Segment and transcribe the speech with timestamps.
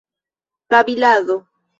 [0.69, 1.37] babilado